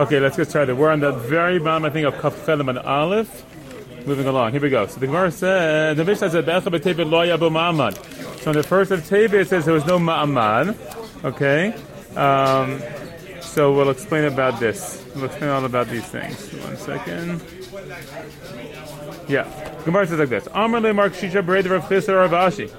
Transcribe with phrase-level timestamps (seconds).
[0.00, 0.78] Okay, let's get started.
[0.78, 3.44] We're on the very bottom, I think, of Kaf and Aleph.
[4.06, 4.52] Moving along.
[4.52, 4.86] Here we go.
[4.86, 8.40] So the Gemara said, the Mishnah said, Be'echa b'tebet lo yabu ma'amad.
[8.40, 10.74] So in the first of Tebet, it says there was no ma'amad.
[11.22, 11.74] Okay?
[12.16, 12.80] Um,
[13.42, 15.04] so we'll explain about this.
[15.14, 16.50] We'll explain all about these things.
[16.54, 17.42] One second.
[19.28, 19.46] Yeah.
[19.84, 20.48] Gemara says like this.
[20.54, 22.72] Amr le Mar Kashisha Bered Rav Chisda Rav Ashi.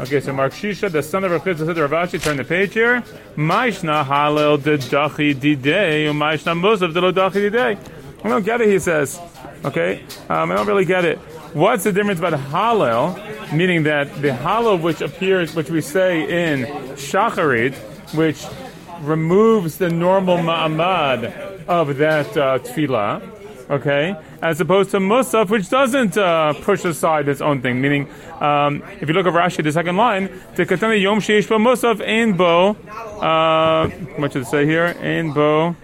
[0.00, 2.74] Okay, so Mar Kashisha, the son of Rav Chisda, said Rav Ashi, turn the page
[2.74, 3.00] here.
[3.36, 7.78] Maishna halel de dachi didei, umaishna musav de lo dachi didei.
[8.24, 9.20] I don't get it, he says.
[9.64, 10.02] Okay?
[10.28, 11.18] Um, I don't really get it.
[11.54, 16.64] What's the difference about Hallel, meaning that the Hallel which appears, which we say in
[16.96, 17.74] Shacharit,
[18.14, 18.44] which
[19.02, 23.22] removes the normal ma'amad of that uh, tefillah,
[23.70, 27.80] okay, as opposed to Musaf, which doesn't uh, push aside its own thing.
[27.80, 28.08] Meaning,
[28.40, 30.64] um, if you look at Rashi, the second line, to
[30.98, 32.76] yom sheish bo Musaf ein bo,
[33.20, 34.94] uh, what should it say here?
[35.00, 35.76] Ein bo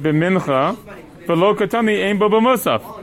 [0.00, 0.76] b'mincha,
[1.26, 3.01] v'lo katani ein bo b'musaf.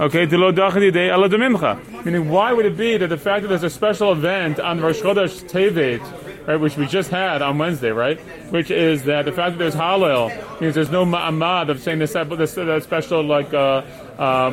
[0.00, 2.04] Okay, to lo day ala mincha.
[2.04, 5.00] Meaning, why would it be that the fact that there's a special event on Rosh
[5.00, 8.18] Chodesh Tevet, right, which we just had on Wednesday, right,
[8.50, 12.12] which is that the fact that there's Hallel means there's no ma'amad of saying this,
[12.14, 13.82] this special like uh,
[14.18, 14.50] uh.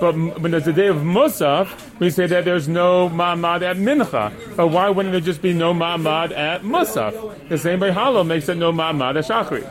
[0.00, 4.56] But when there's a day of Musaf, we say that there's no ma'amad at Mincha.
[4.56, 7.48] But why wouldn't there just be no ma'amad at Musaf?
[7.50, 9.68] The same way Hallel makes it no ma'amad at Shachri.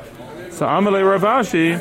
[0.51, 1.79] So Amalei Rav Ashi,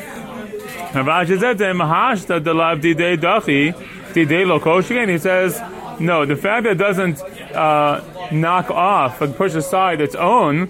[4.13, 4.59] Didei lo
[5.07, 5.61] He says,
[5.99, 7.21] no, the fact that it doesn't
[7.53, 10.69] uh, knock off, like push aside its own,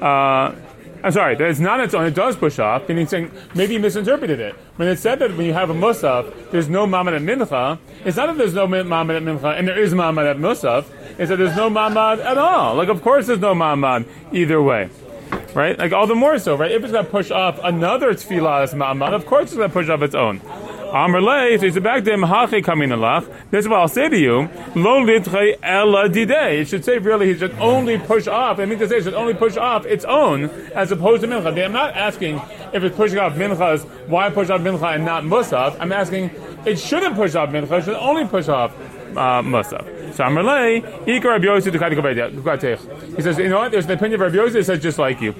[0.00, 0.54] uh,
[1.02, 3.74] I'm sorry, that it's not its own, it does push off, and he's saying, maybe
[3.74, 4.54] he misinterpreted it.
[4.76, 8.16] When it said that when you have a musaf, there's no mamad at mincha, it's
[8.16, 10.84] not that there's no mamad at mincha, and there is mamad at musaf,
[11.18, 12.74] it's that there's no mamad at all.
[12.74, 14.90] Like, of course there's no mamad either way.
[15.54, 15.78] Right?
[15.78, 16.70] Like, all the more so, right?
[16.70, 19.72] If it's going to push off another tefillah as mamad, of course it's going to
[19.72, 20.40] push off its own.
[20.90, 23.24] Amrle, so he's back to him, hachi kamin alach.
[23.50, 24.48] This is what I'll say to you.
[24.74, 26.60] Lo litre ela didei.
[26.60, 28.58] It should say really he should only push off.
[28.58, 31.64] I mean to say it should only push off its own as opposed to mincha.
[31.64, 32.40] I'm not asking
[32.72, 35.76] if it's pushing off minchas, why push off mincha and not musaf.
[35.78, 36.30] I'm asking
[36.66, 38.74] it shouldn't push off mincha, it should only push off
[39.16, 39.99] uh, musaf.
[40.14, 43.72] So ikar Rabbi Yosef He says, you know what?
[43.72, 45.34] There's an opinion of Rabbi Yosef that says just like you.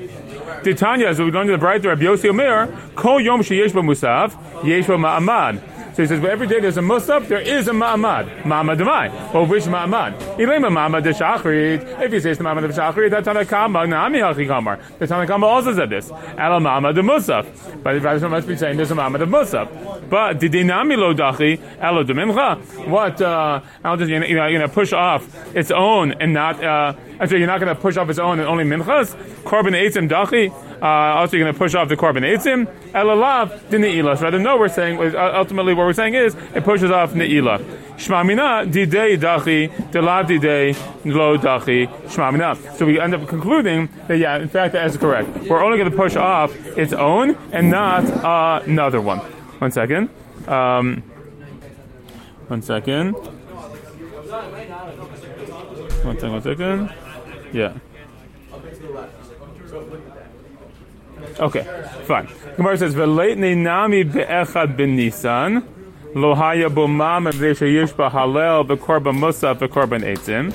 [0.63, 4.87] Titania, as we go into the bright Rabbi Yossi Omer, Kol Yom Sheyesh Musaf, Yesh
[4.87, 5.80] Ma'amad.
[6.01, 8.45] So he says, well, every day there's a musaf, there is a ma'amad.
[8.45, 9.35] Ma'amad demai.
[9.35, 10.19] Well, which ma'amad?
[10.39, 12.01] Ilema ma'amad de shachrit.
[12.01, 14.81] If he says the ma'amad of shachrit, that's Tanna Kamma, na'ami hachi kamar.
[14.99, 16.11] The Tanna Kamma also said this.
[16.11, 17.83] Ala ma'amad de musaf.
[17.83, 20.09] But the Rabbi must be saying there's a ma'amad of musaf.
[20.09, 22.89] But did dinami lo dachi, elo de mincha?
[22.89, 26.65] What, uh, I'll just, you know, you're going to push off its own and not,
[26.65, 29.15] uh, actually, you're not going to push off its own and only minchas?
[29.43, 30.51] Korban eitzim dachi?
[30.81, 32.67] Uh, also, you're going to push off the korban eitzim.
[32.93, 34.21] Elalav ne'ilah.
[34.21, 37.59] Rather, no, we're saying uh, ultimately what we're saying is it pushes off ne'ilah.
[37.97, 40.75] Shmamina didei dachi delav didei
[41.05, 42.57] lo dachi shmamina.
[42.77, 45.29] So we end up concluding that yeah, in fact that is correct.
[45.49, 49.19] We're only going to push off its own and not uh, another one.
[49.59, 50.09] One second.
[50.49, 51.03] Um,
[52.49, 53.13] one second.
[56.03, 56.33] One second.
[56.33, 56.91] One second.
[57.53, 57.75] Yeah.
[61.39, 61.65] Okay,
[62.05, 62.29] fine.
[62.57, 65.67] Gemara says, "V'leitnei nami be'echad ben Nisan,
[66.15, 70.53] lo haya bo mam v'shayish b'halel b'korban musaf b'korban eitzim."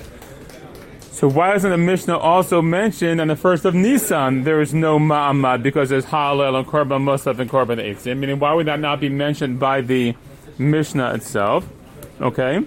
[1.16, 5.00] So why doesn't the Mishnah also mention on the first of Nisan there is no
[5.00, 8.18] ma'amad because there's halel and korban musaf and korban eitzim?
[8.18, 10.14] Meaning, why would that not be mentioned by the
[10.58, 11.66] Mishnah itself?
[12.20, 12.66] Okay,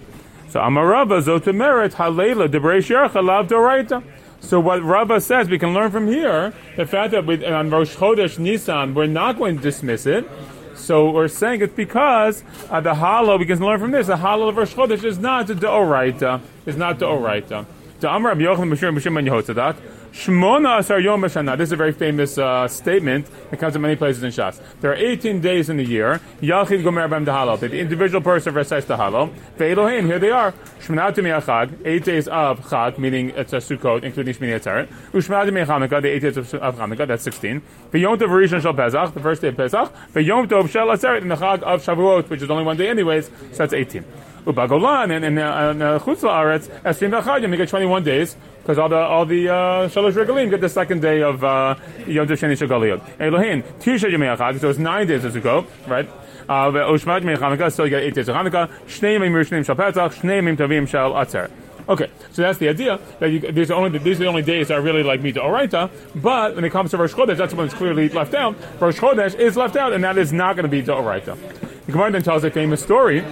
[0.49, 4.03] so Amarava zotemeret halela debreish yercha lav doraita.
[4.41, 7.97] So what Rabbah says, we can learn from here the fact that we, on Rosh
[7.97, 10.28] Chodesh Nisan we're not going to dismiss it.
[10.75, 13.37] So we're saying it's because uh, the hollow.
[13.37, 14.06] We can learn from this.
[14.06, 16.41] The hollow of Rosh Chodesh is not the Deoraita.
[16.66, 17.66] Is not the Oraita.
[18.00, 19.76] Rabbi Yochanan Mishur Yehotzadak.
[20.13, 21.57] Shmona Asar Yom Shana.
[21.57, 24.61] This is a very famous uh, statement that comes in many places in Shas.
[24.81, 26.21] There are 18 days in the year.
[26.41, 27.59] Yachid Gomer Bam Dahalo.
[27.59, 29.31] The individual person recites the Halo.
[29.59, 30.53] Ve'elohim, here they are.
[30.81, 34.88] Shmanatim Yachag, eight days of Chag, meaning it's a Sukkot, including Shmini Atzeret.
[35.12, 37.61] Ushmanatim Chanukah, the eight days of, Chanukah, that's 16.
[37.93, 39.93] Ve'yom Tov Rishon Shal Pesach, the first day of Pesach.
[40.15, 43.27] Ve'yom Tov Shal Atzeret, and the Chag of Shavuot, which is only one day anyways,
[43.27, 44.05] so that's 18.
[44.44, 48.96] Ubagolan and in uh, Chutz La'aretz, Esrim V'Chadim, you get 21 days because all the
[48.96, 49.55] all the uh,
[49.88, 51.75] Shalosh Regalim get the second day of uh,
[52.06, 53.20] Yom Tov Sheni Shagaliyot.
[53.20, 56.08] Elohim Tisha Yemei Achag, so it's nine days of go, right?
[56.49, 58.69] Ushmat Yemei Chanukah, so you get eight days of Chanukah.
[58.87, 61.50] Shnei Yemei Rishnim Shal Shnei Yemei Tovim Shal Atzer.
[61.88, 64.69] Okay, so that's the idea that you, these are only these are the only days
[64.69, 65.91] that are really like mita oraita.
[66.14, 68.56] But when it comes to Rosh Chodesh, that's when it's clearly left out.
[68.79, 71.38] Rosh Chodesh is left out, and that is not going to be the oraita.
[71.87, 73.25] The Gemara then tells a famous story.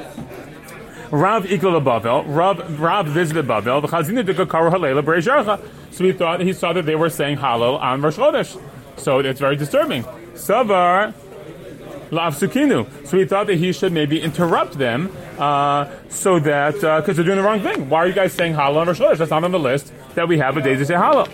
[1.10, 5.60] Rav Ikla Bavel, Rav, Rav visited Bavel, the Chazina Karo Halela Bereisharcha.
[5.92, 8.60] So he thought he saw that they were saying Halal on Rosh Chodesh.
[8.96, 10.02] So it's very disturbing.
[10.34, 11.14] Savar
[12.10, 12.86] Lav Sukinu.
[13.06, 17.24] So he thought that he should maybe interrupt them uh, so that, because uh, they're
[17.24, 17.88] doing the wrong thing.
[17.88, 19.18] Why are you guys saying Halal on Rosh Chodesh?
[19.18, 21.28] That's not on the list that we have a day to say Halal.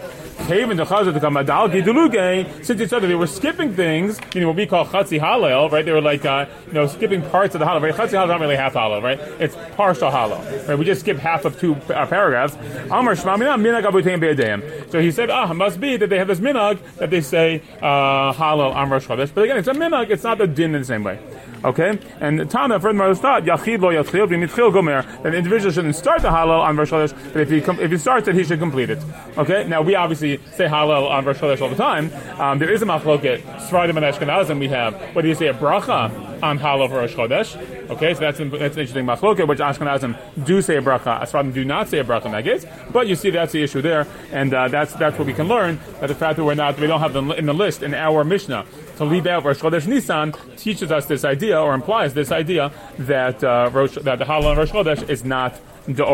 [0.47, 4.41] Haven the Chazar to come Adal Giduluge, since it's other, they were skipping things, you
[4.41, 5.85] know, what we call Chatzi Halal, right?
[5.85, 7.95] They were like, uh, you know, skipping parts of the Halal, right?
[7.95, 9.19] Chatzi Halal is not really half Halal, right?
[9.41, 10.77] It's partial Halal, right?
[10.79, 12.57] We just skip half of two uh, paragraphs.
[12.91, 14.91] Amar Shmamina Minag.
[14.91, 18.33] So he said, ah, must be that they have this minag that they say uh,
[18.33, 19.33] Halal Amar Chodesh.
[19.33, 21.19] But again, it's a minag, it's not a din in the same way.
[21.65, 21.99] Okay?
[22.21, 26.29] And Tana, furthermore, thought, Yachid lo yatchil b'mitchil gomer, that the individual shouldn't start the
[26.29, 28.91] halal on Rosh Chodesh, but if he, com- if he starts it, he should complete
[28.91, 28.99] it.
[29.39, 29.65] Okay?
[29.69, 32.11] Now, we obviously say halal on Rosh Chodesh all the time.
[32.41, 36.32] Um, there is a machloket, Sfaradim and Ashkenazim we have, whether you say a bracha
[36.43, 37.91] on halal for Rosh Chodesh.
[37.91, 38.15] Okay?
[38.15, 41.65] So that's, an, that's an interesting machloket, which Ashkenazim do say a bracha, Sfaradim do
[41.65, 42.67] not say a bracha case.
[42.91, 45.79] But you see, that's the issue there, and uh, that's, that's what we can learn,
[46.01, 48.25] that the fact that we're not, we don't have them in the list in our
[48.25, 48.67] Mishnah
[48.97, 53.43] to leave out Rosh Chodesh Nisan teaches us this idea or implies this idea that
[53.43, 56.05] uh, Rosh, that the Halal on Rosh Chodesh is not the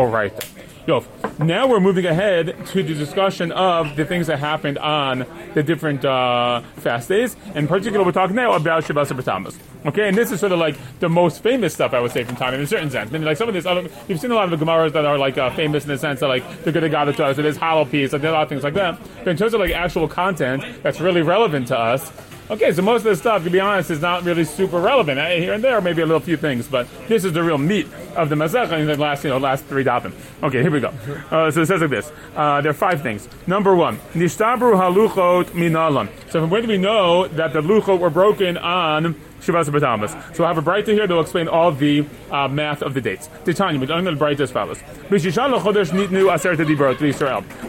[1.39, 6.03] Now we're moving ahead to the discussion of the things that happened on the different
[6.03, 7.35] uh, fast days.
[7.55, 9.57] In particular, we're talking now about Shabbat B'Tammuz.
[9.85, 12.35] Okay, and this is sort of like the most famous stuff I would say from
[12.35, 13.09] time in a certain sense.
[13.09, 15.05] I mean, like some of this, other, you've seen a lot of the Gemaras that
[15.05, 17.37] are like uh, famous in the sense that like they're good to to us.
[17.37, 18.99] Is hollow piece, like there are a lot of things like that.
[19.19, 22.11] But in terms of like actual content that's really relevant to us,
[22.51, 25.19] Okay, so most of this stuff, to be honest, is not really super relevant.
[25.19, 27.85] Eh, here and there, maybe a little few things, but this is the real meat
[28.15, 30.13] of the Masech in the last, you know, last three dapim.
[30.41, 30.91] Okay, here we go.
[31.29, 32.11] Uh, so it says like this.
[32.35, 33.29] Uh, there are five things.
[33.45, 36.09] Number one, Nishtabru haluchot minalan.
[36.31, 40.35] So from where do we know that the luchot were broken on Shabbat B'Tammuz.
[40.35, 43.01] So we'll have a Baraita here that will explain all the uh, math of the
[43.01, 43.29] dates.
[43.45, 44.79] Titania, we're going to bright as follows.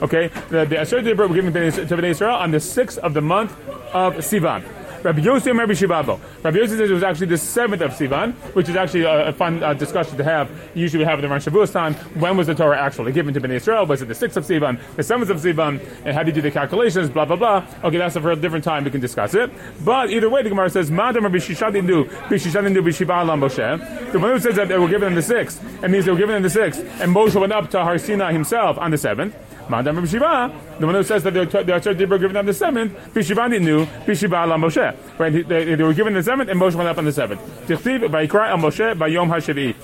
[0.02, 3.52] Okay, the, the Dibrot were given to Bnei Israel on the sixth of the month
[3.93, 4.62] of Sivan.
[5.02, 6.20] Rabbi Yossi Rabbi Shibabo.
[6.43, 9.32] Rabbi Yossi says it was actually the seventh of Sivan, which is actually a, a
[9.32, 10.50] fun uh, discussion to have.
[10.75, 11.94] Usually we have it around Shavuos time.
[12.20, 13.87] When was the Torah actually given to Bnei Israel?
[13.87, 15.81] Was it the sixth of Sivan, the seventh of Sivan?
[16.05, 17.08] And how do you do the calculations?
[17.08, 17.67] Blah blah blah.
[17.85, 18.85] Okay, that's a for a different time.
[18.85, 19.50] We can discuss it.
[19.85, 24.12] But either way, the Gemara says Madam Rabbi Shishadin do Bishishadin do Bishiba Alam Moshe.
[24.12, 26.19] The one who says that they were given them the sixth, it means they were
[26.19, 29.35] given them the sixth, and Moshe went up to Har Sinai himself on the seventh.
[29.70, 33.61] Madam Shiva, the one who says that the Asher Dibra given them the seventh, Bishivani
[33.61, 34.96] knew, Bishiva ala Moshe.
[35.19, 35.32] Right?
[35.49, 37.40] They, they, were given the seventh, and Moshe went up on the seventh.
[37.67, 39.31] Tichtiv, Vaikra al Moshe, by Yom.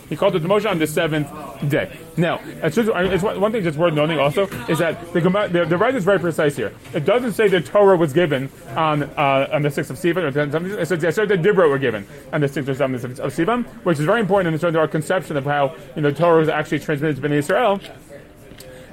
[0.08, 1.28] He called it to Moshe on the seventh
[1.68, 1.96] day.
[2.16, 6.04] Now, it's, one thing that's worth noting also is that the, the, the right is
[6.04, 6.74] very precise here.
[6.94, 10.80] It doesn't say the Torah was given on uh, on the sixth of Sivan, or
[10.80, 13.98] it says the Asher Dibra were given on the sixth or seventh of Sivan, which
[13.98, 16.48] is very important in terms of our conception of how you know, the Torah was
[16.48, 17.80] actually transmitted to Bnei Israel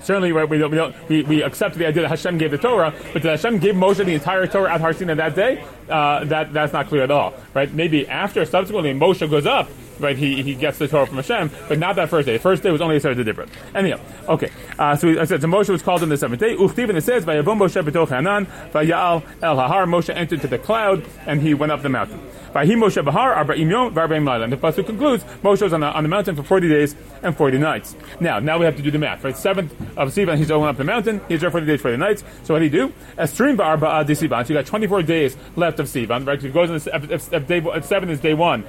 [0.04, 3.24] certainly right, we, we, we, we, accept the idea that Hashem gave the Torah, but
[3.24, 6.74] that Hashem gave Moshe the entire Torah at Har Sinai that day, uh, that, that's
[6.74, 7.34] not clear at all.
[7.54, 7.72] Right?
[7.74, 11.80] Maybe after, subsequently, Moshe goes up, right, he, he gets the Torah from Hashem, but
[11.80, 12.34] not that first day.
[12.34, 13.52] The first day was only a Sarah different.
[13.76, 14.50] Anyhow, okay.
[14.78, 16.56] Uh, so I said, so Moshe was called on the seventh day.
[16.56, 20.58] Uchtiv, and it says, Vayabum Moshe b'toch Hanan, Vayal el Hahar, Moshe entered to the
[20.58, 22.20] cloud, and he went up the mountain.
[22.54, 24.44] Vayhi Moshe Bahar, Arba'im Yom, V'Arba'im Laila.
[24.44, 27.36] And the Pasuk concludes, Moshe was on the, on the mountain for 40 days and
[27.36, 27.96] 40 nights.
[28.20, 29.36] Now, now we have to do the math, right?
[29.36, 32.24] Seventh of Sivan, he's going up the mountain, he's there 40 days, 40 nights.
[32.44, 32.94] So what did he do?
[33.18, 34.46] Estrim Ba'arba'a Sivan.
[34.46, 36.40] So you got 24 days left of Sivan, right?
[36.40, 38.64] So he goes in the, if, if, day, if seven is day one,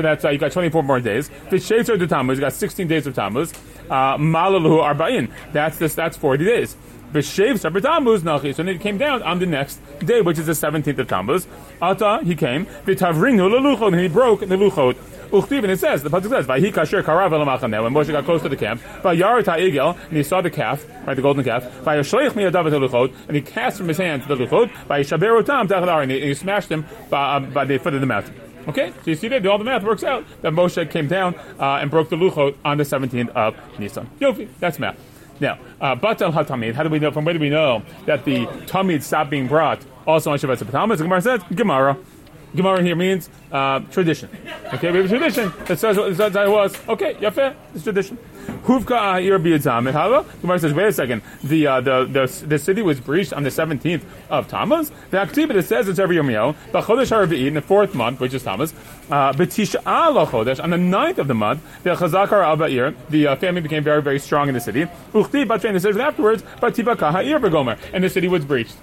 [0.00, 1.28] so that's uh, you got 24 more days.
[1.50, 3.52] The Shetzer de Tammuz, you got 16 days of Tammuz.
[3.90, 6.74] Uh, Malalu Arba'in, that's this, that's 40 days.
[7.12, 8.54] B'shev Sabbat Tammuz Nachi.
[8.54, 11.46] So then he came down on the next day, which is the 17th of Tammuz.
[11.82, 12.64] Ata, he came.
[12.64, 14.96] V'tavrinu leluchot, and he broke the luchot.
[15.30, 17.44] Uchtiv, and it says, the pasuk says, "Vahi kasher karav el
[17.84, 21.44] When Moshe got close to the camp, and he saw the calf, right, the golden
[21.44, 21.64] calf.
[21.86, 24.70] And he cast from his hand the luchot.
[26.02, 28.49] And he smashed them by, uh, by the foot of the mountain.
[28.68, 31.78] Okay, so you see that all the math works out that Moshe came down uh,
[31.80, 34.08] and broke the luchot on the 17th of Nisan.
[34.20, 34.98] Yofi, that's math.
[35.40, 38.46] Now, uh, Batal HaTamid, how do we know, from where do we know that the
[38.66, 41.96] Tamid stopped being brought also on Shabbat Shabbat The Gemara says, Gemara.
[42.54, 44.28] Gemara here means uh, tradition.
[44.74, 46.76] Okay, we have a tradition that says, what it was.
[46.88, 48.18] Okay, yafeh, it's tradition.
[48.64, 50.28] Huvka Ahir Biyadzam Hava.
[50.40, 51.22] Gemara says, wait a second.
[51.44, 54.90] The, uh, the the the city was breached on the seventeenth of Tammuz.
[55.10, 56.56] The Aktibit it says it's every Yom Yom.
[56.72, 58.74] B'Chodesh Haravi'id in the fourth month, which is Tammuz.
[59.10, 61.62] Uh, B'Tisha Chodesh on the ninth of the month.
[61.84, 62.94] The Chazakar Al Ba'ir.
[63.08, 64.86] The uh, family became very very strong in the city.
[65.12, 65.76] Uchti Batrein.
[65.76, 68.76] It says afterwards, Batiba Kaha'ir Begomer, and the city was breached.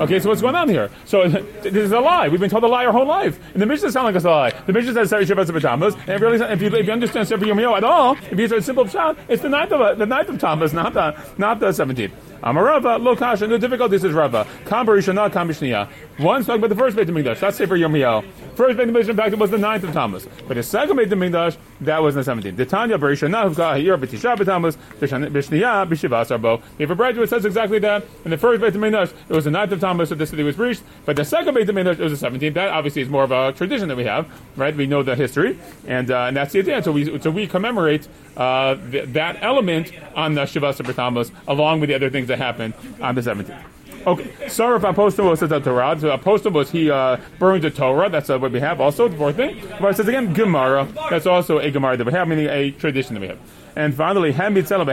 [0.00, 0.90] Okay, so what's going on here?
[1.04, 1.28] So
[1.62, 2.28] this is a lie.
[2.28, 3.38] We've been told a lie our whole life.
[3.52, 4.50] And the Mishnah sounds like it's a lie.
[4.66, 7.44] The Mishnah says Sari Shabbat Tammuz, and if, really, if, you, if you understand Sefer
[7.44, 10.28] Yom at all, if you use a simple shot, it's the ninth of the ninth
[10.28, 12.12] of Tammuz, not the not the seventeenth.
[12.42, 14.46] Amarava, lo kasha, no difficulty, is Rava.
[14.66, 15.88] Kam barishana, kam bishniya.
[16.18, 18.24] One talking about the first Beit HaMikdash, that's Sefer Yirmiyahu.
[18.54, 20.28] First Beit HaMikdash, in fact, it was the ninth of Tammuz.
[20.46, 22.56] But the second Beit HaMikdash, that was in the seventeenth.
[22.56, 26.62] The Tanya barishana, huvka ha'ir b'tisha b'tammuz, bishniya b'shivas arbo.
[26.78, 29.72] If a graduate says exactly that, in the first Beit HaMikdash, it was the ninth
[29.72, 30.82] of Tammuz, so the city was breached.
[31.04, 32.54] But the second Beit HaMikdash, it was the seventeenth.
[32.54, 34.74] That obviously is more of a tradition that we have, right?
[34.76, 36.82] We know the history, and uh, and that's the idea.
[36.82, 41.88] So we so we commemorate uh, th- that element on the Shivas Tammuz, along with
[41.88, 43.64] the other things that happened on the 17th.
[44.06, 45.98] Okay, Saraf Apostomus the Torah.
[45.98, 48.08] So Apostomus he uh, burned the Torah.
[48.08, 48.80] That's uh, what we have.
[48.80, 49.60] Also, the fourth thing.
[49.80, 50.88] But it says again Gemara.
[51.10, 53.38] That's also a Gemara that we have, meaning a tradition that we have.
[53.76, 54.88] And finally, Hamitzel of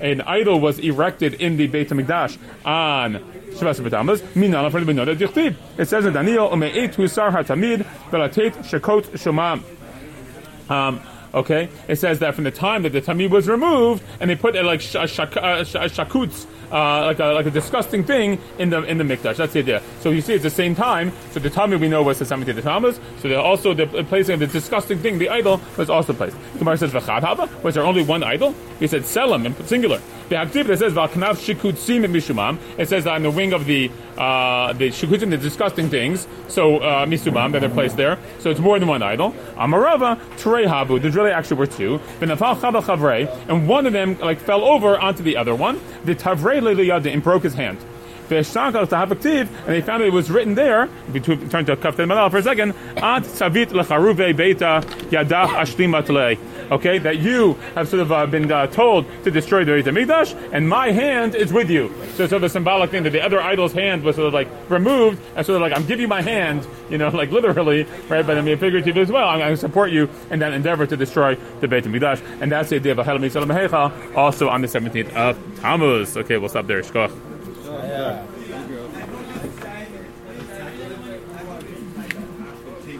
[0.00, 3.14] an idol was erected in the Beit Hamikdash on
[3.52, 5.56] Shabbat for the.
[5.78, 9.62] It says in Daniel, Ume'et Husar HaTamid Velatet Shekot Shomam.
[10.70, 11.00] Um,
[11.34, 14.54] Okay, it says that from the time that the tamid was removed, and they put
[14.54, 18.68] a, like sh- sh- uh, sh- shakutz, uh, like a like a disgusting thing in
[18.68, 19.36] the in the mikdash.
[19.36, 19.82] That's the idea.
[20.00, 21.10] So you see, it's the same time.
[21.30, 23.00] So the tamid we know was the of the Tammuz.
[23.20, 26.36] So they're also the placing of the disgusting thing, the idol, was also placed.
[26.58, 27.62] Gemara says v'chad haba.
[27.62, 28.54] Was there only one idol?
[28.78, 30.00] He said selam in singular.
[30.32, 30.38] The
[30.78, 32.58] says v'knav shikutzim mishumam.
[32.78, 36.26] It says on the wing of the uh, the shikutzim, the disgusting things.
[36.48, 38.18] So uh, that they're placed there.
[38.38, 39.32] So it's more than one idol.
[39.56, 40.98] Amarava trei habu.
[40.98, 42.00] There really actually were two.
[42.22, 45.78] And one of them like fell over onto the other one.
[46.06, 47.76] The tavrei and broke his hand.
[48.32, 50.88] And they found it was written there.
[51.12, 52.70] We turn to Kaftet Malal for a second.
[52.96, 55.92] At Savit lecharuve beita yadach ashlim
[56.72, 60.34] Okay, that you have sort of uh, been uh, told to destroy the Beit Hamikdash,
[60.52, 61.88] and my hand is with you.
[62.14, 64.34] So it's sort of a symbolic thing that the other idol's hand was sort of
[64.34, 67.84] like removed, and sort of like I'm giving you my hand, you know, like literally,
[68.08, 68.26] right?
[68.26, 69.28] But I mean figuratively as well.
[69.28, 72.70] I'm going to support you in that endeavor to destroy the Beit Hamikdash, and that's
[72.70, 76.16] the idea of a Ahel also on the 17th of Tammuz.
[76.16, 76.82] Okay, we'll stop there.
[76.82, 77.31] Shkoch.
[77.92, 78.24] Yeah.